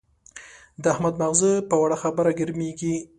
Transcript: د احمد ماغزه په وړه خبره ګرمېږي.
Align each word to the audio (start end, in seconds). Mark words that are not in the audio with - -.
د 0.81 0.83
احمد 0.93 1.15
ماغزه 1.21 1.53
په 1.69 1.75
وړه 1.81 1.97
خبره 2.03 2.31
ګرمېږي. 2.39 2.95